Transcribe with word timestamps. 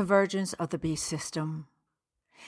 Convergence 0.00 0.54
of 0.54 0.70
the 0.70 0.78
Beast 0.78 1.04
System. 1.04 1.66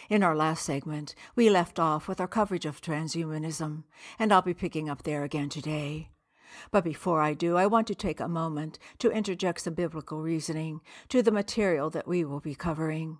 In 0.09 0.23
our 0.23 0.35
last 0.35 0.65
segment, 0.65 1.15
we 1.37 1.51
left 1.51 1.79
off 1.79 2.09
with 2.09 2.19
our 2.19 2.27
coverage 2.27 2.65
of 2.65 2.81
transhumanism, 2.81 3.85
and 4.19 4.33
I'll 4.33 4.41
be 4.41 4.55
picking 4.55 4.89
up 4.89 5.03
there 5.03 5.23
again 5.23 5.51
today. 5.51 6.09
But 6.71 6.83
before 6.83 7.21
I 7.21 7.35
do, 7.35 7.59
I 7.59 7.67
want 7.67 7.89
to 7.89 7.95
take 7.95 8.21
a 8.21 8.27
moment 8.27 8.79
to 9.01 9.11
interject 9.11 9.61
some 9.61 9.75
biblical 9.75 10.23
reasoning 10.23 10.81
to 11.11 11.21
the 11.21 11.31
material 11.31 11.91
that 11.91 12.09
we 12.09 12.25
will 12.25 12.41
be 12.41 12.55
covering. 12.55 13.19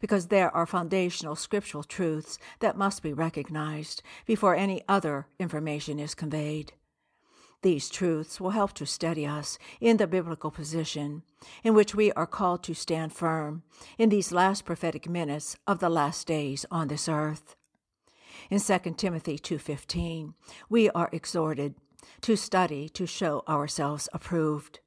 Because 0.00 0.26
there 0.26 0.54
are 0.54 0.66
foundational 0.66 1.34
scriptural 1.34 1.82
truths 1.82 2.38
that 2.60 2.76
must 2.76 3.02
be 3.02 3.14
recognized 3.14 4.02
before 4.26 4.54
any 4.54 4.82
other 4.86 5.28
information 5.38 5.98
is 5.98 6.14
conveyed. 6.14 6.74
These 7.62 7.90
truths 7.90 8.40
will 8.40 8.50
help 8.50 8.72
to 8.74 8.86
steady 8.86 9.24
us 9.24 9.56
in 9.80 9.96
the 9.96 10.08
biblical 10.08 10.50
position 10.50 11.22
in 11.62 11.74
which 11.74 11.94
we 11.94 12.10
are 12.12 12.26
called 12.26 12.64
to 12.64 12.74
stand 12.74 13.12
firm 13.12 13.62
in 13.98 14.08
these 14.08 14.32
last 14.32 14.64
prophetic 14.64 15.08
minutes 15.08 15.56
of 15.66 15.78
the 15.78 15.88
last 15.88 16.26
days 16.26 16.66
on 16.70 16.88
this 16.88 17.08
earth. 17.08 17.54
In 18.50 18.58
2 18.58 18.96
Timothy 18.96 19.38
2:15, 19.38 20.34
we 20.68 20.90
are 20.90 21.08
exhorted 21.12 21.76
to 22.22 22.36
study 22.36 22.88
to 22.88 23.06
show 23.06 23.44
ourselves 23.48 24.08
approved. 24.12 24.80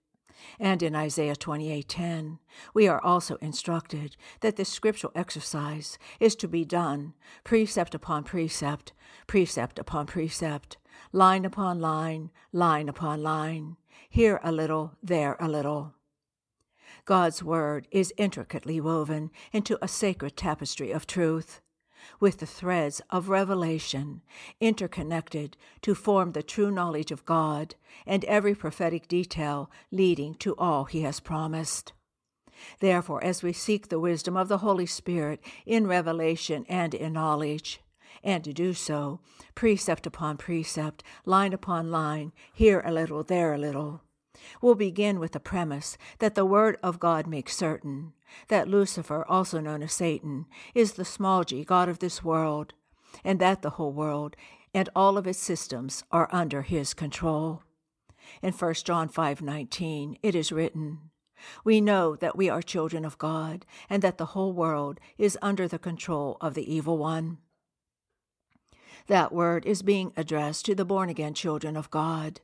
And 0.59 0.83
in 0.83 0.95
Isaiah 0.95 1.35
28:10, 1.35 2.39
we 2.73 2.89
are 2.89 3.01
also 3.01 3.37
instructed 3.37 4.17
that 4.41 4.57
this 4.57 4.69
scriptural 4.69 5.13
exercise 5.15 5.97
is 6.19 6.35
to 6.35 6.47
be 6.47 6.65
done 6.65 7.13
precept 7.45 7.95
upon 7.95 8.25
precept, 8.25 8.91
precept 9.27 9.79
upon 9.79 10.07
precept, 10.07 10.77
line 11.11 11.45
upon 11.45 11.79
line, 11.79 12.31
line 12.51 12.89
upon 12.89 13.21
line, 13.21 13.77
here 14.09 14.39
a 14.43 14.51
little, 14.51 14.93
there 15.01 15.35
a 15.39 15.47
little. 15.47 15.93
God's 17.05 17.43
word 17.43 17.87
is 17.91 18.13
intricately 18.17 18.79
woven 18.81 19.31
into 19.51 19.77
a 19.81 19.87
sacred 19.87 20.35
tapestry 20.35 20.91
of 20.91 21.05
truth, 21.05 21.61
with 22.19 22.39
the 22.39 22.45
threads 22.45 23.01
of 23.09 23.29
revelation 23.29 24.21
interconnected 24.59 25.57
to 25.81 25.95
form 25.95 26.31
the 26.31 26.43
true 26.43 26.71
knowledge 26.71 27.11
of 27.11 27.25
God 27.25 27.75
and 28.05 28.23
every 28.25 28.55
prophetic 28.55 29.07
detail 29.07 29.69
leading 29.91 30.35
to 30.35 30.55
all 30.57 30.85
he 30.85 31.01
has 31.01 31.19
promised. 31.19 31.93
Therefore, 32.79 33.23
as 33.23 33.43
we 33.43 33.53
seek 33.53 33.89
the 33.89 33.99
wisdom 33.99 34.37
of 34.37 34.47
the 34.47 34.59
Holy 34.59 34.85
Spirit 34.85 35.41
in 35.65 35.87
revelation 35.87 36.65
and 36.69 36.93
in 36.93 37.13
knowledge, 37.13 37.81
and 38.23 38.43
to 38.43 38.53
do 38.53 38.73
so, 38.73 39.19
precept 39.53 40.05
upon 40.05 40.37
precept, 40.37 41.03
line 41.25 41.53
upon 41.53 41.91
line, 41.91 42.31
here 42.53 42.81
a 42.85 42.91
little, 42.91 43.23
there 43.23 43.53
a 43.53 43.57
little, 43.57 44.01
We'll 44.61 44.75
begin 44.75 45.19
with 45.19 45.31
the 45.31 45.39
premise 45.39 45.97
that 46.19 46.35
the 46.35 46.45
Word 46.45 46.77
of 46.83 46.99
God 46.99 47.27
makes 47.27 47.55
certain 47.55 48.13
that 48.47 48.67
Lucifer, 48.67 49.25
also 49.29 49.59
known 49.59 49.81
as 49.81 49.93
Satan, 49.93 50.45
is 50.73 50.93
the 50.93 51.05
small 51.05 51.43
g 51.43 51.63
God 51.63 51.87
of 51.87 51.99
this 51.99 52.23
world, 52.23 52.73
and 53.23 53.39
that 53.39 53.61
the 53.61 53.71
whole 53.71 53.93
world 53.93 54.35
and 54.73 54.89
all 54.95 55.17
of 55.17 55.25
its 55.25 55.39
systems 55.39 56.03
are 56.11 56.27
under 56.31 56.63
his 56.63 56.93
control. 56.93 57.63
In 58.41 58.51
1 58.51 58.73
John 58.83 59.07
5:19 59.07 60.17
it 60.21 60.35
is 60.35 60.51
written, 60.51 61.11
"We 61.63 61.79
know 61.79 62.15
that 62.15 62.35
we 62.35 62.49
are 62.49 62.61
children 62.61 63.05
of 63.05 63.17
God, 63.17 63.65
and 63.89 64.01
that 64.01 64.17
the 64.17 64.33
whole 64.33 64.51
world 64.51 64.99
is 65.17 65.37
under 65.41 65.67
the 65.67 65.79
control 65.79 66.37
of 66.41 66.55
the 66.55 66.73
evil 66.73 66.97
one." 66.97 67.37
That 69.07 69.31
word 69.31 69.65
is 69.65 69.83
being 69.83 70.13
addressed 70.17 70.65
to 70.65 70.75
the 70.75 70.85
born 70.85 71.09
again 71.09 71.33
children 71.33 71.77
of 71.77 71.91
God. 71.91 72.41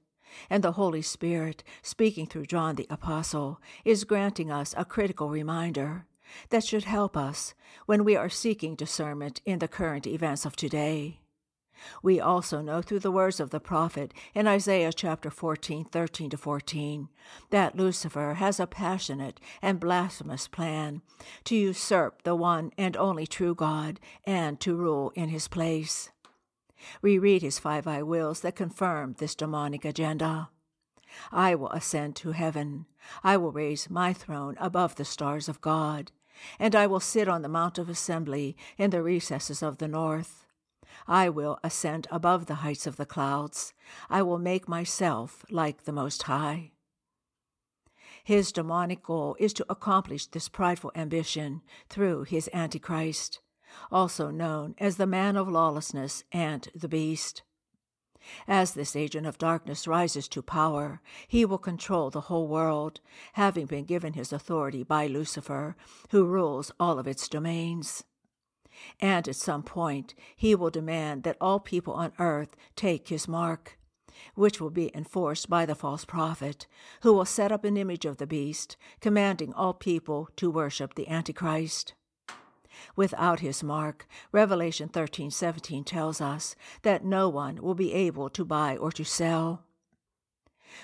And 0.50 0.64
the 0.64 0.74
Holy 0.74 1.02
Spirit, 1.02 1.64
speaking 1.82 2.28
through 2.28 2.46
John 2.46 2.76
the 2.76 2.88
Apostle, 2.90 3.60
is 3.84 4.04
granting 4.04 4.52
us 4.52 4.74
a 4.78 4.86
critical 4.86 5.30
reminder 5.30 6.06
that 6.50 6.64
should 6.64 6.86
help 6.86 7.18
us 7.18 7.54
when 7.86 8.04
we 8.04 8.16
are 8.16 8.30
seeking 8.30 8.76
discernment 8.76 9.42
in 9.46 9.60
the 9.60 9.68
current 9.68 10.08
events 10.08 10.46
of 10.46 10.56
today. 10.56 11.20
We 12.04 12.20
also 12.20 12.62
know 12.62 12.82
through 12.82 13.00
the 13.00 13.12
words 13.12 13.40
of 13.40 13.50
the 13.50 13.60
prophet 13.60 14.14
in 14.36 14.48
Isaiah 14.48 14.94
chapter 14.94 15.32
14, 15.32 15.86
13 15.86 16.30
to 16.30 16.38
14, 16.38 17.10
that 17.50 17.76
Lucifer 17.76 18.36
has 18.36 18.60
a 18.60 18.68
passionate 18.68 19.40
and 19.64 19.80
blasphemous 19.80 20.48
plan 20.48 21.02
to 21.46 21.56
usurp 21.56 22.22
the 22.22 22.36
one 22.36 22.72
and 22.78 22.96
only 22.96 23.26
true 23.26 23.56
God 23.56 24.00
and 24.26 24.60
to 24.60 24.76
rule 24.76 25.12
in 25.16 25.30
his 25.30 25.48
place. 25.48 26.12
We 27.02 27.18
read 27.18 27.42
his 27.42 27.60
five 27.60 27.88
I 27.88 28.04
wills 28.04 28.42
that 28.42 28.56
confirm 28.56 29.14
this 29.14 29.36
demonic 29.36 29.86
agenda. 29.86 30.50
I 31.32 31.56
will 31.56 31.70
ascend 31.70 32.16
to 32.18 32.32
heaven. 32.32 32.86
I 33.24 33.38
will 33.38 33.52
raise 33.52 33.90
my 33.90 34.14
throne 34.14 34.56
above 34.60 34.96
the 34.96 35.06
stars 35.06 35.50
of 35.50 35.62
God, 35.62 36.12
and 36.60 36.76
I 36.76 36.88
will 36.88 37.00
sit 37.00 37.28
on 37.28 37.42
the 37.42 37.50
mount 37.50 37.78
of 37.78 37.90
assembly 37.90 38.56
in 38.78 38.92
the 38.92 39.04
recesses 39.04 39.62
of 39.62 39.78
the 39.78 39.88
north. 39.88 40.46
I 41.08 41.30
will 41.30 41.60
ascend 41.64 42.08
above 42.12 42.46
the 42.46 42.56
heights 42.56 42.88
of 42.88 42.96
the 42.96 43.06
clouds. 43.06 43.74
I 44.10 44.22
will 44.22 44.40
make 44.40 44.68
myself 44.68 45.46
like 45.50 45.84
the 45.84 45.92
Most 45.92 46.24
High. 46.24 46.72
His 48.24 48.52
demonic 48.52 49.04
goal 49.04 49.36
is 49.40 49.54
to 49.54 49.66
accomplish 49.70 50.28
this 50.28 50.48
prideful 50.48 50.92
ambition 50.96 51.62
through 51.90 52.24
his 52.24 52.50
Antichrist 52.54 53.40
also 53.92 54.30
known 54.30 54.76
as 54.78 54.98
the 54.98 55.08
man 55.08 55.36
of 55.36 55.48
lawlessness 55.48 56.24
and 56.32 56.68
the 56.76 56.90
beast. 56.90 57.44
As 58.48 58.74
this 58.74 58.96
agent 58.96 59.26
of 59.26 59.38
darkness 59.38 59.88
rises 59.88 60.28
to 60.30 60.42
power, 60.42 61.02
he 61.28 61.44
will 61.44 61.58
control 61.58 62.10
the 62.10 62.22
whole 62.22 62.48
world, 62.48 63.00
having 63.34 63.66
been 63.66 63.86
given 63.86 64.14
his 64.14 64.32
authority 64.32 64.84
by 64.84 65.08
Lucifer, 65.08 65.76
who 66.12 66.26
rules 66.26 66.72
all 66.80 67.00
of 67.00 67.08
its 67.08 67.28
domains. 67.28 68.04
And 69.00 69.28
at 69.28 69.36
some 69.36 69.64
point, 69.64 70.14
he 70.36 70.56
will 70.56 70.70
demand 70.70 71.24
that 71.24 71.38
all 71.42 71.60
people 71.60 71.94
on 71.94 72.14
earth 72.20 72.56
take 72.76 73.08
his 73.08 73.28
mark, 73.28 73.78
which 74.36 74.62
will 74.62 74.70
be 74.70 74.96
enforced 74.96 75.50
by 75.50 75.66
the 75.66 75.76
false 75.76 76.06
prophet, 76.06 76.68
who 77.02 77.14
will 77.14 77.26
set 77.26 77.52
up 77.52 77.66
an 77.66 77.76
image 77.76 78.06
of 78.06 78.18
the 78.18 78.28
beast, 78.28 78.78
commanding 79.00 79.54
all 79.54 79.74
people 79.74 80.30
to 80.36 80.52
worship 80.52 80.94
the 80.94 81.08
Antichrist 81.08 81.96
without 82.96 83.40
his 83.40 83.64
mark. 83.64 84.08
Revelation 84.32 84.90
13:17 84.90 85.86
tells 85.86 86.22
us 86.22 86.56
that 86.84 87.06
no 87.06 87.30
one 87.30 87.62
will 87.62 87.76
be 87.76 87.94
able 87.94 88.30
to 88.30 88.46
buy 88.46 88.78
or 88.78 88.92
to 88.92 89.04
sell. 89.04 89.64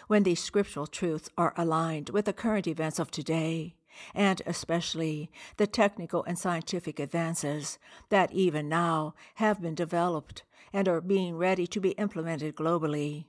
When 0.08 0.24
these 0.24 0.44
scriptural 0.44 0.88
truths 0.88 1.30
are 1.38 1.54
aligned 1.56 2.10
with 2.10 2.26
the 2.26 2.34
current 2.34 2.68
events 2.68 3.00
of 3.00 3.10
today, 3.10 3.76
and 4.14 4.42
especially 4.46 5.32
the 5.58 5.68
technical 5.68 6.24
and 6.26 6.38
scientific 6.38 7.00
advances 7.00 7.80
that 8.10 8.32
even 8.32 8.70
now 8.70 9.16
have 9.36 9.62
been 9.62 9.76
developed 9.76 10.44
and 10.74 10.88
are 10.88 11.02
being 11.02 11.38
ready 11.38 11.66
to 11.68 11.80
be 11.80 11.92
implemented 11.92 12.56
globally, 12.56 13.26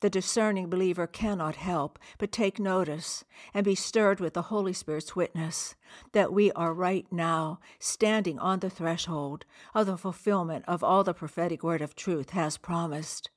the 0.00 0.10
discerning 0.10 0.68
believer 0.68 1.06
cannot 1.06 1.56
help 1.56 1.98
but 2.18 2.32
take 2.32 2.58
notice 2.58 3.24
and 3.52 3.64
be 3.64 3.74
stirred 3.74 4.20
with 4.20 4.34
the 4.34 4.42
Holy 4.42 4.72
Spirit's 4.72 5.14
witness 5.16 5.74
that 6.12 6.32
we 6.32 6.50
are 6.52 6.72
right 6.72 7.06
now 7.10 7.60
standing 7.78 8.38
on 8.38 8.60
the 8.60 8.70
threshold 8.70 9.44
of 9.74 9.86
the 9.86 9.98
fulfillment 9.98 10.64
of 10.66 10.82
all 10.82 11.04
the 11.04 11.14
prophetic 11.14 11.62
word 11.62 11.82
of 11.82 11.94
truth 11.94 12.30
has 12.30 12.56
promised, 12.56 13.30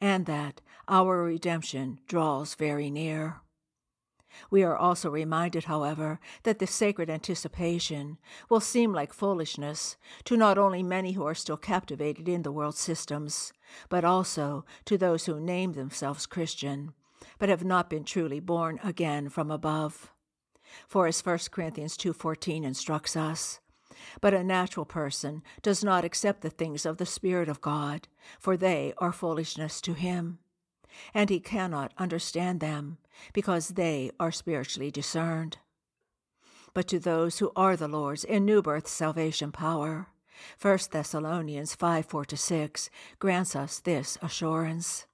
and 0.00 0.26
that 0.26 0.60
our 0.88 1.22
redemption 1.22 1.98
draws 2.06 2.54
very 2.54 2.90
near. 2.90 3.40
We 4.50 4.62
are 4.62 4.76
also 4.76 5.10
reminded, 5.10 5.64
however, 5.64 6.20
that 6.42 6.58
this 6.58 6.70
sacred 6.70 7.10
anticipation 7.10 8.18
will 8.48 8.60
seem 8.60 8.92
like 8.92 9.12
foolishness 9.12 9.96
to 10.24 10.36
not 10.36 10.58
only 10.58 10.82
many 10.82 11.12
who 11.12 11.24
are 11.24 11.34
still 11.34 11.56
captivated 11.56 12.28
in 12.28 12.42
the 12.42 12.52
world 12.52 12.76
systems, 12.76 13.52
but 13.88 14.04
also 14.04 14.64
to 14.84 14.98
those 14.98 15.26
who 15.26 15.40
name 15.40 15.72
themselves 15.72 16.26
Christian, 16.26 16.92
but 17.38 17.48
have 17.48 17.64
not 17.64 17.90
been 17.90 18.04
truly 18.04 18.40
born 18.40 18.80
again 18.82 19.28
from 19.28 19.50
above. 19.50 20.12
For 20.86 21.06
as 21.06 21.20
1 21.20 21.50
Corinthians 21.50 21.96
2:14 21.96 22.64
instructs 22.64 23.16
us, 23.16 23.60
but 24.20 24.34
a 24.34 24.42
natural 24.42 24.86
person 24.86 25.42
does 25.62 25.84
not 25.84 26.04
accept 26.04 26.40
the 26.40 26.50
things 26.50 26.84
of 26.84 26.98
the 26.98 27.06
Spirit 27.06 27.48
of 27.48 27.60
God, 27.60 28.08
for 28.38 28.56
they 28.56 28.92
are 28.98 29.12
foolishness 29.12 29.80
to 29.82 29.94
him 29.94 30.38
and 31.12 31.30
he 31.30 31.40
cannot 31.40 31.92
understand 31.98 32.60
them 32.60 32.98
because 33.32 33.68
they 33.70 34.10
are 34.18 34.32
spiritually 34.32 34.90
discerned. 34.90 35.58
but 36.74 36.88
to 36.88 36.98
those 36.98 37.38
who 37.38 37.52
are 37.56 37.76
the 37.76 37.88
Lord's 37.88 38.24
in 38.24 38.44
new 38.44 38.60
birth 38.60 38.88
salvation 38.88 39.52
power. 39.52 40.08
1 40.60 40.78
Thessalonians 40.90 41.74
5 41.74 42.06
4 42.06 42.24
6 42.34 42.90
grants 43.18 43.54
us 43.56 43.80
this 43.80 44.18
assurance. 44.20 45.06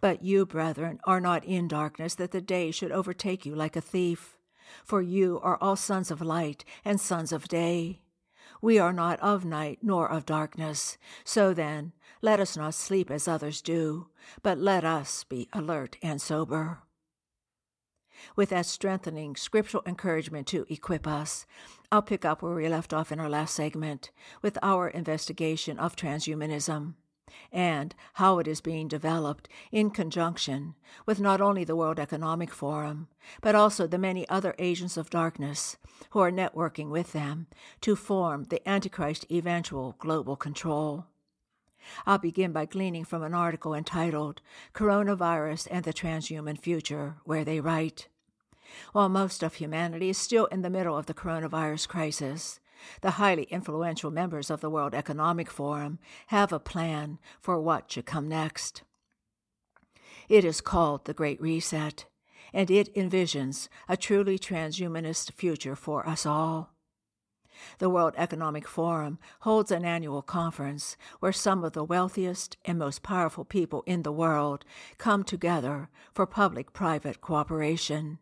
But 0.00 0.22
you, 0.22 0.46
brethren, 0.46 0.98
are 1.04 1.20
not 1.20 1.44
in 1.44 1.68
darkness, 1.68 2.14
that 2.16 2.32
the 2.32 2.40
day 2.40 2.70
should 2.70 2.90
overtake 2.90 3.46
you 3.46 3.54
like 3.54 3.76
a 3.76 3.80
thief. 3.80 4.36
For 4.84 5.02
you 5.02 5.38
are 5.42 5.58
all 5.60 5.76
sons 5.76 6.10
of 6.10 6.22
light 6.22 6.64
and 6.84 7.00
sons 7.00 7.32
of 7.32 7.46
day. 7.46 8.01
We 8.62 8.78
are 8.78 8.92
not 8.92 9.18
of 9.20 9.44
night 9.44 9.80
nor 9.82 10.08
of 10.08 10.24
darkness. 10.24 10.96
So 11.24 11.52
then, 11.52 11.92
let 12.22 12.38
us 12.38 12.56
not 12.56 12.74
sleep 12.74 13.10
as 13.10 13.26
others 13.26 13.60
do, 13.60 14.06
but 14.42 14.56
let 14.56 14.84
us 14.84 15.24
be 15.24 15.48
alert 15.52 15.96
and 16.00 16.22
sober. 16.22 16.78
With 18.36 18.50
that 18.50 18.66
strengthening 18.66 19.34
scriptural 19.34 19.82
encouragement 19.84 20.46
to 20.48 20.64
equip 20.70 21.08
us, 21.08 21.44
I'll 21.90 22.02
pick 22.02 22.24
up 22.24 22.40
where 22.40 22.54
we 22.54 22.68
left 22.68 22.94
off 22.94 23.10
in 23.10 23.18
our 23.18 23.28
last 23.28 23.54
segment 23.54 24.12
with 24.42 24.56
our 24.62 24.88
investigation 24.88 25.76
of 25.80 25.96
transhumanism 25.96 26.94
and 27.52 27.94
how 28.14 28.38
it 28.38 28.48
is 28.48 28.60
being 28.60 28.88
developed 28.88 29.48
in 29.70 29.90
conjunction 29.90 30.74
with 31.06 31.20
not 31.20 31.40
only 31.40 31.64
the 31.64 31.76
World 31.76 31.98
Economic 31.98 32.50
Forum, 32.50 33.08
but 33.40 33.54
also 33.54 33.86
the 33.86 33.98
many 33.98 34.28
other 34.28 34.54
agents 34.58 34.96
of 34.96 35.10
darkness 35.10 35.76
who 36.10 36.20
are 36.20 36.30
networking 36.30 36.90
with 36.90 37.12
them 37.12 37.46
to 37.80 37.96
form 37.96 38.44
the 38.44 38.66
Antichrist 38.68 39.26
eventual 39.30 39.96
global 39.98 40.36
control. 40.36 41.06
I'll 42.06 42.18
begin 42.18 42.52
by 42.52 42.66
gleaning 42.66 43.04
from 43.04 43.22
an 43.22 43.34
article 43.34 43.74
entitled 43.74 44.40
Coronavirus 44.74 45.68
and 45.70 45.84
the 45.84 45.92
Transhuman 45.92 46.58
Future, 46.58 47.16
where 47.24 47.44
they 47.44 47.60
write 47.60 48.08
While 48.92 49.08
most 49.08 49.42
of 49.42 49.54
humanity 49.54 50.10
is 50.10 50.18
still 50.18 50.46
in 50.46 50.62
the 50.62 50.70
middle 50.70 50.96
of 50.96 51.06
the 51.06 51.14
coronavirus 51.14 51.88
crisis, 51.88 52.60
the 53.00 53.12
highly 53.12 53.44
influential 53.44 54.10
members 54.10 54.50
of 54.50 54.60
the 54.60 54.70
World 54.70 54.94
Economic 54.94 55.50
Forum 55.50 55.98
have 56.28 56.52
a 56.52 56.58
plan 56.58 57.18
for 57.40 57.60
what 57.60 57.90
should 57.90 58.06
come 58.06 58.28
next. 58.28 58.82
It 60.28 60.44
is 60.44 60.60
called 60.60 61.04
the 61.04 61.14
Great 61.14 61.40
Reset, 61.40 62.06
and 62.52 62.70
it 62.70 62.94
envisions 62.94 63.68
a 63.88 63.96
truly 63.96 64.38
transhumanist 64.38 65.32
future 65.32 65.76
for 65.76 66.08
us 66.08 66.26
all. 66.26 66.72
The 67.78 67.90
World 67.90 68.14
Economic 68.16 68.66
Forum 68.66 69.18
holds 69.40 69.70
an 69.70 69.84
annual 69.84 70.22
conference 70.22 70.96
where 71.20 71.32
some 71.32 71.64
of 71.64 71.72
the 71.72 71.84
wealthiest 71.84 72.56
and 72.64 72.78
most 72.78 73.02
powerful 73.02 73.44
people 73.44 73.82
in 73.86 74.02
the 74.02 74.12
world 74.12 74.64
come 74.98 75.22
together 75.22 75.88
for 76.14 76.26
public 76.26 76.72
private 76.72 77.20
cooperation. 77.20 78.18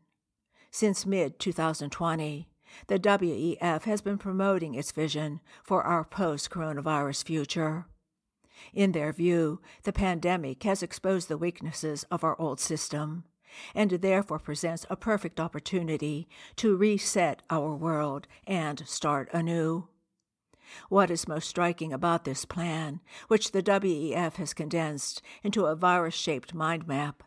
Since 0.70 1.06
mid 1.06 1.38
2020, 1.38 2.49
the 2.86 2.98
WEF 2.98 3.82
has 3.82 4.00
been 4.00 4.18
promoting 4.18 4.74
its 4.74 4.92
vision 4.92 5.40
for 5.62 5.82
our 5.82 6.04
post 6.04 6.50
coronavirus 6.50 7.24
future. 7.24 7.86
In 8.74 8.92
their 8.92 9.12
view, 9.12 9.60
the 9.84 9.92
pandemic 9.92 10.62
has 10.64 10.82
exposed 10.82 11.28
the 11.28 11.38
weaknesses 11.38 12.04
of 12.10 12.22
our 12.24 12.38
old 12.40 12.60
system 12.60 13.24
and 13.74 13.90
therefore 13.90 14.38
presents 14.38 14.86
a 14.88 14.96
perfect 14.96 15.40
opportunity 15.40 16.28
to 16.56 16.76
reset 16.76 17.42
our 17.50 17.74
world 17.74 18.26
and 18.46 18.86
start 18.86 19.28
anew. 19.32 19.88
What 20.88 21.10
is 21.10 21.26
most 21.26 21.48
striking 21.48 21.92
about 21.92 22.24
this 22.24 22.44
plan, 22.44 23.00
which 23.26 23.50
the 23.50 23.62
WEF 23.62 24.36
has 24.36 24.54
condensed 24.54 25.20
into 25.42 25.66
a 25.66 25.74
virus 25.74 26.14
shaped 26.14 26.54
mind 26.54 26.86
map, 26.86 27.24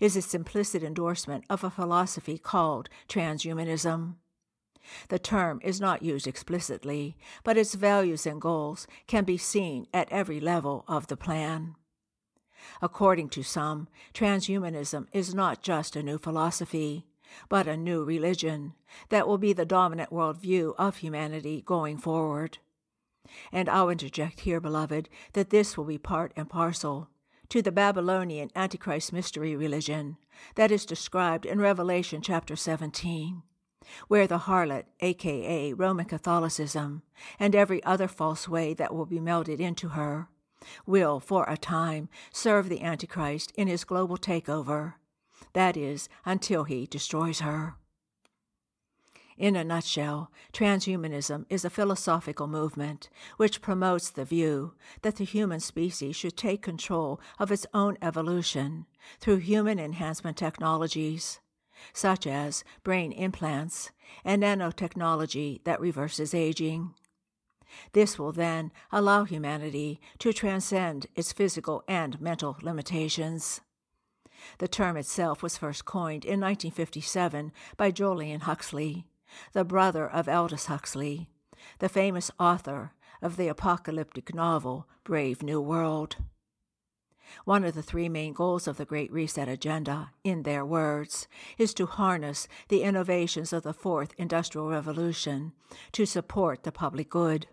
is 0.00 0.16
its 0.16 0.34
implicit 0.34 0.82
endorsement 0.82 1.44
of 1.48 1.62
a 1.62 1.70
philosophy 1.70 2.36
called 2.36 2.88
transhumanism. 3.08 4.16
The 5.08 5.18
term 5.18 5.60
is 5.62 5.80
not 5.80 6.02
used 6.02 6.26
explicitly, 6.26 7.16
but 7.44 7.56
its 7.56 7.74
values 7.74 8.26
and 8.26 8.40
goals 8.40 8.86
can 9.06 9.24
be 9.24 9.36
seen 9.36 9.86
at 9.92 10.10
every 10.10 10.40
level 10.40 10.84
of 10.88 11.06
the 11.08 11.16
plan. 11.16 11.76
According 12.82 13.30
to 13.30 13.42
some, 13.42 13.88
transhumanism 14.14 15.06
is 15.12 15.34
not 15.34 15.62
just 15.62 15.96
a 15.96 16.02
new 16.02 16.18
philosophy, 16.18 17.06
but 17.48 17.68
a 17.68 17.76
new 17.76 18.04
religion 18.04 18.74
that 19.08 19.26
will 19.26 19.38
be 19.38 19.52
the 19.52 19.64
dominant 19.64 20.10
worldview 20.10 20.74
of 20.78 20.98
humanity 20.98 21.62
going 21.64 21.96
forward. 21.96 22.58
And 23.52 23.68
I'll 23.68 23.90
interject 23.90 24.40
here, 24.40 24.60
beloved, 24.60 25.08
that 25.34 25.50
this 25.50 25.76
will 25.76 25.84
be 25.84 25.98
part 25.98 26.32
and 26.36 26.48
parcel 26.48 27.08
to 27.48 27.62
the 27.62 27.72
Babylonian 27.72 28.50
Antichrist 28.54 29.12
mystery 29.12 29.56
religion 29.56 30.16
that 30.54 30.70
is 30.70 30.86
described 30.86 31.44
in 31.44 31.60
Revelation 31.60 32.22
chapter 32.22 32.56
17 32.56 33.42
where 34.08 34.26
the 34.26 34.38
harlot, 34.38 34.84
aka 35.00 35.72
Roman 35.72 36.06
Catholicism, 36.06 37.02
and 37.38 37.54
every 37.54 37.82
other 37.84 38.08
false 38.08 38.48
way 38.48 38.74
that 38.74 38.94
will 38.94 39.06
be 39.06 39.18
melded 39.18 39.60
into 39.60 39.90
her, 39.90 40.28
will, 40.86 41.20
for 41.20 41.44
a 41.48 41.56
time, 41.56 42.08
serve 42.32 42.68
the 42.68 42.82
Antichrist 42.82 43.52
in 43.56 43.68
his 43.68 43.84
global 43.84 44.16
takeover, 44.16 44.94
that 45.52 45.76
is, 45.76 46.08
until 46.24 46.64
he 46.64 46.86
destroys 46.86 47.40
her. 47.40 47.76
In 49.40 49.56
a 49.56 49.64
nutshell, 49.64 50.30
transhumanism 50.52 51.46
is 51.48 51.64
a 51.64 51.70
philosophical 51.70 52.46
movement 52.46 53.08
which 53.38 53.62
promotes 53.62 54.10
the 54.10 54.26
view 54.26 54.74
that 55.00 55.16
the 55.16 55.24
human 55.24 55.60
species 55.60 56.14
should 56.14 56.36
take 56.36 56.60
control 56.60 57.18
of 57.38 57.50
its 57.50 57.66
own 57.72 57.96
evolution 58.02 58.84
through 59.18 59.38
human 59.38 59.78
enhancement 59.78 60.36
technologies 60.36 61.40
such 61.92 62.26
as 62.26 62.64
brain 62.82 63.12
implants 63.12 63.90
and 64.24 64.42
nanotechnology 64.42 65.62
that 65.64 65.80
reverses 65.80 66.34
aging. 66.34 66.94
This 67.92 68.18
will 68.18 68.32
then 68.32 68.72
allow 68.90 69.24
humanity 69.24 70.00
to 70.18 70.32
transcend 70.32 71.06
its 71.14 71.32
physical 71.32 71.84
and 71.86 72.20
mental 72.20 72.56
limitations. 72.62 73.60
The 74.58 74.68
term 74.68 74.96
itself 74.96 75.42
was 75.42 75.58
first 75.58 75.84
coined 75.84 76.24
in 76.24 76.40
1957 76.40 77.52
by 77.76 77.90
Julian 77.90 78.40
Huxley, 78.40 79.06
the 79.52 79.64
brother 79.64 80.08
of 80.08 80.28
Aldous 80.28 80.66
Huxley, 80.66 81.28
the 81.78 81.88
famous 81.88 82.30
author 82.38 82.92
of 83.22 83.36
the 83.36 83.48
apocalyptic 83.48 84.34
novel 84.34 84.88
Brave 85.04 85.42
New 85.42 85.60
World. 85.60 86.16
One 87.44 87.64
of 87.64 87.74
the 87.74 87.82
three 87.82 88.08
main 88.08 88.32
goals 88.32 88.66
of 88.66 88.76
the 88.76 88.84
Great 88.84 89.12
Reset 89.12 89.48
agenda, 89.48 90.10
in 90.24 90.42
their 90.42 90.64
words, 90.64 91.28
is 91.58 91.74
to 91.74 91.86
harness 91.86 92.48
the 92.68 92.82
innovations 92.82 93.52
of 93.52 93.62
the 93.62 93.72
Fourth 93.72 94.12
Industrial 94.16 94.68
Revolution 94.68 95.52
to 95.92 96.06
support 96.06 96.62
the 96.62 96.72
public 96.72 97.08
good. 97.08 97.46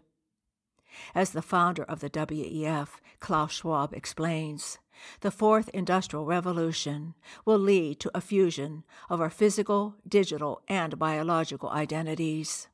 As 1.14 1.32
the 1.32 1.42
founder 1.42 1.84
of 1.84 2.00
the 2.00 2.10
WEF, 2.10 3.00
Klaus 3.20 3.54
Schwab, 3.54 3.94
explains, 3.94 4.80
the 5.22 5.32
Fourth 5.32 5.70
Industrial 5.70 6.26
Revolution 6.26 7.14
will 7.46 7.60
lead 7.60 8.00
to 8.00 8.12
a 8.16 8.22
fusion 8.22 8.84
of 9.10 9.22
our 9.22 9.30
physical, 9.30 9.96
digital, 10.08 10.62
and 10.68 10.98
biological 10.98 11.70
identities. 11.70 12.68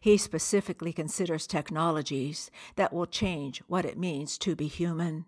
He 0.00 0.16
specifically 0.16 0.92
considers 0.92 1.46
technologies 1.46 2.50
that 2.76 2.92
will 2.92 3.06
change 3.06 3.62
what 3.66 3.84
it 3.84 3.98
means 3.98 4.38
to 4.38 4.56
be 4.56 4.66
human 4.66 5.26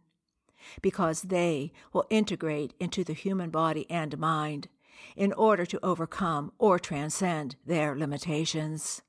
because 0.81 1.23
they 1.23 1.73
will 1.93 2.07
integrate 2.11 2.75
into 2.79 3.05
the 3.05 3.13
human 3.13 3.51
body 3.51 3.87
and 3.91 4.19
mind 4.19 4.69
in 5.17 5.33
order 5.33 5.67
to 5.67 5.85
overcome 5.85 6.53
or 6.59 6.79
transcend 6.79 7.57
their 7.67 7.97
limitations. 7.97 9.03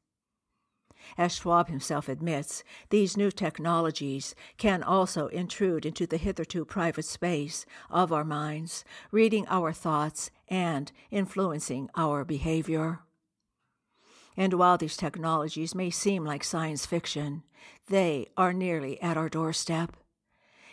As 1.17 1.33
Schwab 1.33 1.67
himself 1.67 2.07
admits, 2.07 2.63
these 2.89 3.17
new 3.17 3.29
technologies 3.29 4.35
can 4.57 4.81
also 4.81 5.27
intrude 5.27 5.85
into 5.85 6.07
the 6.07 6.17
hitherto 6.17 6.65
private 6.65 7.05
space 7.05 7.65
of 7.89 8.13
our 8.13 8.23
minds, 8.23 8.85
reading 9.11 9.45
our 9.49 9.73
thoughts 9.73 10.31
and 10.47 10.91
influencing 11.11 11.89
our 11.95 12.23
behavior. 12.23 12.99
And 14.35 14.53
while 14.53 14.77
these 14.77 14.97
technologies 14.97 15.75
may 15.75 15.89
seem 15.89 16.25
like 16.25 16.43
science 16.43 16.85
fiction, 16.85 17.43
they 17.87 18.27
are 18.35 18.53
nearly 18.53 18.99
at 19.01 19.17
our 19.17 19.29
doorstep. 19.29 19.95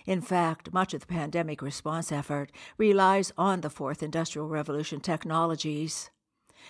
In 0.07 0.21
fact, 0.21 0.73
much 0.73 0.95
of 0.95 1.01
the 1.01 1.07
pandemic 1.07 1.63
response 1.63 2.11
effort 2.11 2.51
relies 2.79 3.33
on 3.37 3.61
the 3.61 3.71
fourth 3.71 4.03
industrial 4.03 4.49
revolution 4.49 5.01
technologies, 5.01 6.11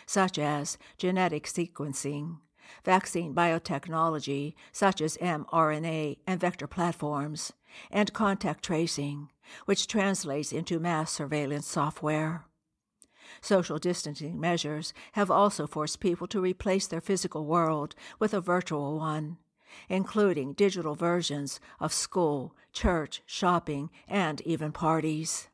such 0.06 0.38
as 0.38 0.78
genetic 0.98 1.44
sequencing, 1.46 2.38
vaccine 2.84 3.34
biotechnology, 3.34 4.54
such 4.72 5.00
as 5.00 5.16
mRNA 5.18 6.18
and 6.26 6.40
vector 6.40 6.66
platforms, 6.66 7.52
and 7.90 8.12
contact 8.12 8.64
tracing, 8.64 9.30
which 9.64 9.86
translates 9.86 10.52
into 10.52 10.80
mass 10.80 11.12
surveillance 11.12 11.66
software. 11.66 12.46
Social 13.40 13.78
distancing 13.78 14.40
measures 14.40 14.92
have 15.12 15.30
also 15.30 15.66
forced 15.66 16.00
people 16.00 16.26
to 16.26 16.40
replace 16.40 16.86
their 16.86 17.00
physical 17.00 17.46
world 17.46 17.94
with 18.18 18.34
a 18.34 18.40
virtual 18.40 18.98
one 18.98 19.38
including 19.88 20.52
digital 20.52 20.94
versions 20.94 21.60
of 21.78 21.92
school, 21.92 22.54
church, 22.72 23.22
shopping, 23.26 23.90
and 24.08 24.40
even 24.42 24.72
parties. 24.72 25.48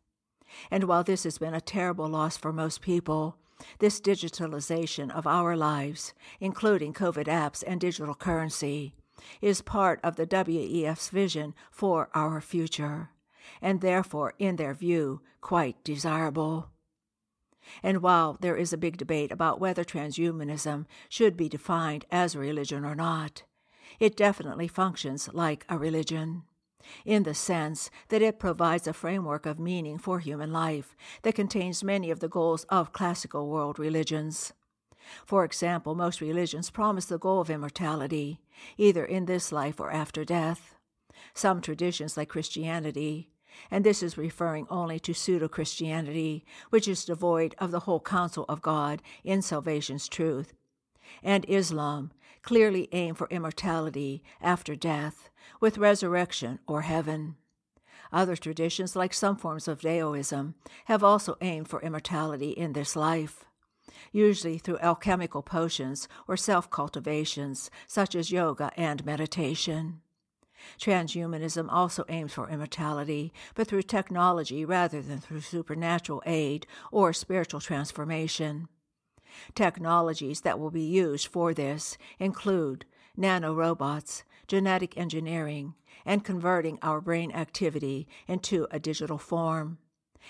And 0.71 0.85
while 0.85 1.05
this 1.05 1.25
has 1.25 1.39
been 1.39 1.55
a 1.55 1.61
terrible 1.61 2.09
loss 2.09 2.37
for 2.37 2.53
most 2.53 2.81
people, 2.81 3.37
This 3.79 4.01
digitalization 4.01 5.11
of 5.11 5.27
our 5.27 5.57
lives, 5.57 6.15
including 6.41 6.93
COVID 6.93 7.27
apps 7.27 7.65
and 7.67 7.81
digital 7.81 8.15
currency, 8.15 8.95
is 9.41 9.63
part 9.63 9.99
of 10.03 10.17
the 10.17 10.27
WEF's 10.27 11.09
vision 11.09 11.55
for 11.71 12.09
our 12.15 12.41
future, 12.41 13.11
and 13.63 13.81
therefore, 13.81 14.35
in 14.39 14.57
their 14.57 14.75
view, 14.75 15.23
quite 15.41 15.83
desirable. 15.85 16.69
And 17.83 18.01
while 18.03 18.37
there 18.41 18.57
is 18.57 18.73
a 18.73 18.79
big 18.79 18.97
debate 18.97 19.33
about 19.33 19.61
whether 19.61 19.85
transhumanism 19.85 20.87
should 21.09 21.37
be 21.37 21.49
defined 21.49 22.05
as 22.11 22.35
a 22.35 22.39
religion 22.39 22.85
or 22.85 22.95
not, 22.95 23.43
it 23.99 24.17
definitely 24.17 24.69
functions 24.69 25.29
like 25.33 25.65
a 25.69 25.79
religion, 25.79 26.43
in 27.05 27.25
the 27.25 27.35
sense 27.35 27.91
that 28.09 28.23
it 28.23 28.39
provides 28.39 28.87
a 28.87 28.93
framework 28.93 29.47
of 29.47 29.59
meaning 29.59 29.99
for 29.99 30.19
human 30.19 30.53
life 30.53 30.95
that 31.23 31.35
contains 31.35 31.83
many 31.83 32.11
of 32.11 32.21
the 32.21 32.29
goals 32.29 32.65
of 32.65 32.93
classical 32.93 33.49
world 33.49 33.79
religions. 33.79 34.53
For 35.25 35.45
example, 35.45 35.95
most 35.95 36.21
religions 36.21 36.71
promise 36.71 37.07
the 37.07 37.19
goal 37.19 37.41
of 37.41 37.51
immortality, 37.51 38.41
either 38.77 39.05
in 39.05 39.27
this 39.27 39.53
life 39.53 39.81
or 39.81 39.91
after 39.91 40.25
death. 40.25 40.75
Some 41.35 41.61
traditions, 41.61 42.17
like 42.17 42.29
Christianity, 42.29 43.29
and 43.71 43.85
this 43.85 44.03
is 44.03 44.19
referring 44.19 44.67
only 44.69 44.99
to 45.01 45.15
pseudo 45.15 45.49
Christianity, 45.49 46.45
which 46.71 46.87
is 46.87 47.05
devoid 47.05 47.55
of 47.59 47.71
the 47.71 47.81
whole 47.81 48.01
counsel 48.01 48.45
of 48.49 48.63
God 48.63 49.01
in 49.25 49.43
salvation's 49.43 50.09
truth, 50.09 50.53
and 51.23 51.45
Islam 51.49 52.11
clearly 52.47 52.89
aim 52.93 53.13
for 53.13 53.27
immortality 53.29 54.23
after 54.41 54.77
death, 54.77 55.31
with 55.61 55.77
resurrection 55.77 56.61
or 56.69 56.83
heaven. 56.83 57.35
Other 58.13 58.37
traditions, 58.37 58.95
like 58.95 59.13
some 59.13 59.37
forms 59.37 59.67
of 59.67 59.81
Daoism, 59.81 60.55
have 60.85 61.03
also 61.03 61.37
aimed 61.41 61.69
for 61.69 61.83
immortality 61.83 62.51
in 62.51 62.73
this 62.73 62.95
life, 62.95 63.45
usually 64.13 64.59
through 64.59 64.79
alchemical 64.79 65.43
potions 65.43 66.07
or 66.29 66.37
self 66.37 66.71
cultivations, 66.71 67.69
such 67.89 68.15
as 68.15 68.31
yoga 68.31 68.71
and 68.77 69.05
meditation. 69.05 70.01
Transhumanism 70.79 71.67
also 71.69 72.05
aims 72.09 72.33
for 72.33 72.49
immortality, 72.49 73.33
but 73.57 73.67
through 73.67 73.83
technology 73.83 74.65
rather 74.65 75.03
than 75.03 75.19
through 75.19 75.41
supernatural 75.41 76.23
aid 76.25 76.65
or 76.93 77.13
spiritual 77.13 77.61
transformation. 77.61 78.69
Technologies 79.55 80.43
that 80.43 80.59
will 80.59 80.71
be 80.71 80.83
used 80.83 81.27
for 81.27 81.55
this 81.55 81.97
include 82.19 82.85
nanorobots, 83.19 84.23
genetic 84.47 84.97
engineering, 84.97 85.75
and 86.05 86.25
converting 86.25 86.79
our 86.83 87.01
brain 87.01 87.33
activity 87.33 88.07
into 88.29 88.67
a 88.71 88.79
digital 88.79 89.19
form, 89.19 89.79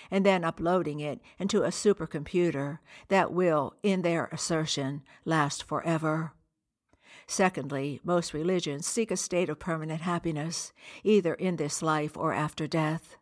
and 0.09 0.25
then 0.25 0.43
uploading 0.43 0.99
it 0.99 1.19
into 1.37 1.63
a 1.63 1.69
supercomputer 1.69 2.79
that 3.09 3.31
will, 3.31 3.75
in 3.83 4.01
their 4.01 4.25
assertion, 4.31 5.03
last 5.25 5.63
forever. 5.63 6.33
Secondly, 7.27 7.99
most 8.03 8.33
religions 8.33 8.87
seek 8.87 9.11
a 9.11 9.17
state 9.17 9.49
of 9.49 9.59
permanent 9.59 10.01
happiness, 10.01 10.71
either 11.03 11.33
in 11.33 11.57
this 11.57 11.81
life 11.81 12.15
or 12.15 12.33
after 12.33 12.67
death. 12.67 13.16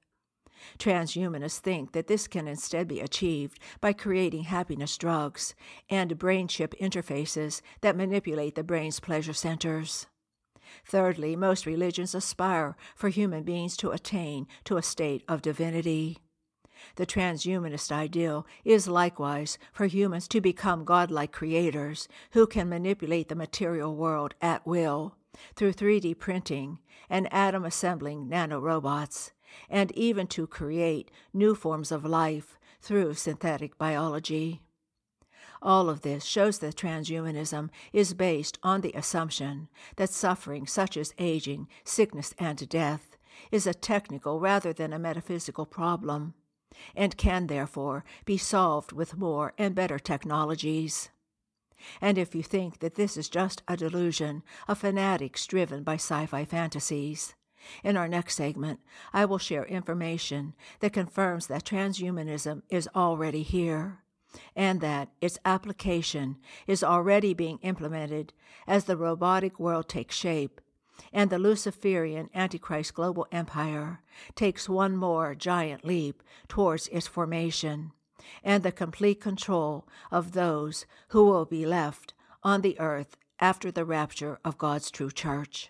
Transhumanists 0.77 1.59
think 1.59 1.91
that 1.93 2.07
this 2.07 2.27
can 2.27 2.47
instead 2.47 2.87
be 2.87 2.99
achieved 2.99 3.59
by 3.81 3.93
creating 3.93 4.43
happiness 4.43 4.97
drugs 4.97 5.55
and 5.89 6.17
brain 6.17 6.47
chip 6.47 6.73
interfaces 6.79 7.61
that 7.81 7.97
manipulate 7.97 8.55
the 8.55 8.63
brain's 8.63 8.99
pleasure 8.99 9.33
centers. 9.33 10.07
Thirdly, 10.85 11.35
most 11.35 11.65
religions 11.65 12.15
aspire 12.15 12.75
for 12.95 13.09
human 13.09 13.43
beings 13.43 13.77
to 13.77 13.91
attain 13.91 14.47
to 14.65 14.77
a 14.77 14.83
state 14.83 15.23
of 15.27 15.41
divinity. 15.41 16.19
The 16.95 17.05
transhumanist 17.05 17.91
ideal 17.91 18.45
is 18.63 18.87
likewise 18.87 19.57
for 19.71 19.85
humans 19.85 20.27
to 20.29 20.41
become 20.41 20.85
godlike 20.85 21.31
creators 21.31 22.07
who 22.31 22.45
can 22.45 22.69
manipulate 22.69 23.29
the 23.29 23.35
material 23.35 23.95
world 23.95 24.35
at 24.41 24.65
will 24.65 25.15
through 25.55 25.73
3D 25.73 26.17
printing 26.17 26.79
and 27.09 27.31
atom 27.33 27.65
assembling 27.65 28.27
nanorobots, 28.29 29.31
and 29.69 29.91
even 29.91 30.27
to 30.27 30.47
create 30.47 31.11
new 31.33 31.55
forms 31.55 31.91
of 31.91 32.05
life 32.05 32.57
through 32.81 33.13
synthetic 33.13 33.77
biology. 33.77 34.61
All 35.61 35.89
of 35.89 36.01
this 36.01 36.23
shows 36.23 36.59
that 36.59 36.75
transhumanism 36.75 37.69
is 37.91 38.13
based 38.13 38.59
on 38.61 38.81
the 38.81 38.93
assumption 38.93 39.67
that 39.95 40.09
suffering 40.09 40.67
such 40.67 40.95
as 40.97 41.13
aging, 41.17 41.67
sickness, 41.83 42.33
and 42.37 42.69
death 42.69 43.17
is 43.51 43.65
a 43.65 43.73
technical 43.73 44.39
rather 44.39 44.73
than 44.73 44.93
a 44.93 44.99
metaphysical 44.99 45.65
problem, 45.65 46.33
and 46.95 47.17
can 47.17 47.47
therefore 47.47 48.03
be 48.25 48.37
solved 48.37 48.91
with 48.91 49.17
more 49.17 49.53
and 49.57 49.73
better 49.75 49.97
technologies. 49.97 51.09
And 52.01 52.17
if 52.17 52.33
you 52.35 52.43
think 52.43 52.79
that 52.79 52.95
this 52.95 53.17
is 53.17 53.29
just 53.29 53.61
a 53.67 53.77
delusion 53.77 54.43
of 54.67 54.77
fanatics 54.77 55.45
driven 55.45 55.83
by 55.83 55.95
sci 55.95 56.25
fi 56.25 56.45
fantasies, 56.45 57.33
in 57.83 57.97
our 57.97 58.07
next 58.07 58.35
segment, 58.35 58.79
I 59.13 59.25
will 59.25 59.37
share 59.37 59.65
information 59.65 60.53
that 60.79 60.93
confirms 60.93 61.47
that 61.47 61.65
transhumanism 61.65 62.63
is 62.69 62.89
already 62.95 63.43
here 63.43 63.99
and 64.55 64.81
that 64.81 65.09
its 65.21 65.39
application 65.45 66.37
is 66.67 66.83
already 66.83 67.33
being 67.33 67.59
implemented 67.59 68.33
as 68.67 68.85
the 68.85 68.97
robotic 68.97 69.59
world 69.59 69.87
takes 69.87 70.15
shape 70.15 70.61
and 71.11 71.29
the 71.29 71.39
Luciferian 71.39 72.29
Antichrist 72.33 72.93
global 72.93 73.27
empire 73.31 74.01
takes 74.35 74.69
one 74.69 74.95
more 74.95 75.35
giant 75.35 75.85
leap 75.85 76.23
towards 76.47 76.87
its 76.89 77.07
formation 77.07 77.91
and 78.43 78.63
the 78.63 78.71
complete 78.71 79.21
control 79.21 79.87
of 80.11 80.31
those 80.31 80.85
who 81.09 81.25
will 81.25 81.45
be 81.45 81.65
left 81.65 82.13
on 82.43 82.61
the 82.61 82.79
earth 82.79 83.17
after 83.39 83.71
the 83.71 83.85
rapture 83.85 84.39
of 84.45 84.57
God's 84.57 84.89
true 84.89 85.11
church. 85.11 85.69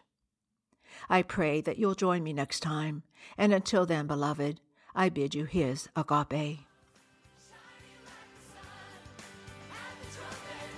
I 1.09 1.21
pray 1.21 1.61
that 1.61 1.77
you'll 1.77 1.95
join 1.95 2.23
me 2.23 2.33
next 2.33 2.61
time, 2.61 3.03
and 3.37 3.53
until 3.53 3.85
then, 3.85 4.07
beloved, 4.07 4.59
I 4.95 5.09
bid 5.09 5.35
you 5.35 5.45
his 5.45 5.89
agape. 5.95 6.59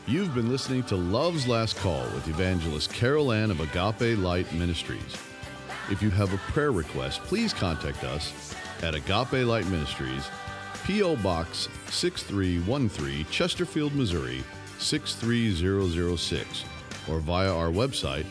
You've 0.08 0.34
been 0.34 0.50
listening 0.50 0.84
to 0.84 0.96
Love's 0.96 1.48
Last 1.48 1.76
Call 1.78 2.04
with 2.14 2.28
evangelist 2.30 2.94
Carol 2.94 3.34
Ann 3.34 3.52
of 3.52 3.60
Agape 3.60 4.18
Light 4.18 4.52
Ministries. 4.54 5.18
If 5.92 6.02
you 6.02 6.10
have 6.12 6.34
a 6.34 6.38
prayer 6.38 6.72
request, 6.72 7.22
please 7.24 7.54
contact 7.54 8.04
us 8.06 8.56
at 8.84 8.96
Agape 8.96 9.46
Light 9.46 9.68
Ministries, 9.68 10.30
P.O. 10.86 11.18
Box 11.18 11.68
6313, 11.90 13.26
Chesterfield, 13.30 13.94
Missouri 13.96 14.44
63006, 14.80 16.64
or 17.10 17.20
via 17.20 17.54
our 17.54 17.70
website 17.70 18.26